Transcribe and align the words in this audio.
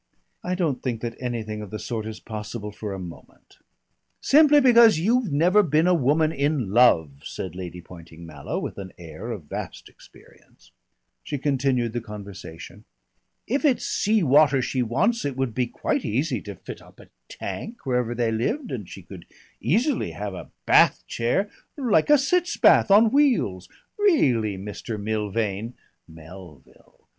"I 0.43 0.55
don't 0.55 0.81
think 0.81 1.01
that 1.01 1.13
anything 1.21 1.61
of 1.61 1.69
the 1.69 1.77
sort 1.77 2.07
is 2.07 2.19
possible 2.19 2.71
for 2.71 2.91
a 2.91 2.97
moment." 2.97 3.59
"Simply 4.19 4.59
because 4.59 4.97
you've 4.97 5.31
never 5.31 5.61
been 5.61 5.85
a 5.85 5.93
woman 5.93 6.31
in 6.31 6.71
love," 6.73 7.21
said 7.23 7.53
Lady 7.53 7.81
Poynting 7.81 8.25
Mallow 8.25 8.57
with 8.57 8.79
an 8.79 8.93
air 8.97 9.29
of 9.29 9.43
vast 9.43 9.87
experience. 9.89 10.71
She 11.23 11.37
continued 11.37 11.93
the 11.93 12.01
conversation. 12.01 12.83
"If 13.45 13.63
it's 13.63 13.85
sea 13.85 14.23
water 14.23 14.59
she 14.59 14.81
wants 14.81 15.23
it 15.23 15.37
would 15.37 15.53
be 15.53 15.67
quite 15.67 16.03
easy 16.03 16.41
to 16.41 16.55
fit 16.55 16.81
up 16.81 16.99
a 16.99 17.09
tank 17.29 17.85
wherever 17.85 18.15
they 18.15 18.31
lived, 18.31 18.71
and 18.71 18.89
she 18.89 19.03
could 19.03 19.27
easily 19.59 20.13
have 20.13 20.33
a 20.33 20.49
bath 20.65 21.05
chair 21.05 21.47
like 21.77 22.09
a 22.09 22.17
sitz 22.17 22.57
bath 22.57 22.89
on 22.89 23.11
wheels.... 23.11 23.69
Really, 23.99 24.57
Mr. 24.57 24.99
Milvain" 24.99 25.75
"Melville." 26.07 27.07